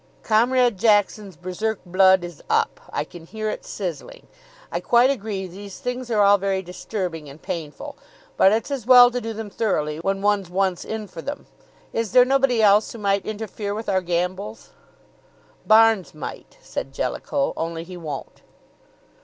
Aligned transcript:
"Comrade 0.23 0.79
Jackson's 0.79 1.35
Berserk 1.35 1.77
blood 1.85 2.23
is 2.23 2.41
up 2.49 2.79
I 2.91 3.03
can 3.03 3.27
hear 3.27 3.51
it 3.51 3.63
sizzling. 3.63 4.25
I 4.71 4.79
quite 4.79 5.11
agree 5.11 5.45
these 5.45 5.77
things 5.77 6.09
are 6.09 6.23
all 6.23 6.39
very 6.39 6.63
disturbing 6.63 7.29
and 7.29 7.39
painful, 7.39 7.95
but 8.35 8.51
it's 8.51 8.71
as 8.71 8.87
well 8.87 9.11
to 9.11 9.21
do 9.21 9.31
them 9.31 9.51
thoroughly 9.51 9.99
when 9.99 10.23
one's 10.23 10.49
once 10.49 10.83
in 10.83 11.05
for 11.05 11.21
them. 11.21 11.45
Is 11.93 12.13
there 12.13 12.25
nobody 12.25 12.63
else 12.63 12.91
who 12.91 12.97
might 12.97 13.27
interfere 13.27 13.75
with 13.75 13.87
our 13.87 14.01
gambols?" 14.01 14.71
"Barnes 15.67 16.15
might," 16.15 16.57
said 16.63 16.93
Jellicoe, 16.95 17.53
"only 17.55 17.83
he 17.83 17.95
won't." 17.95 18.41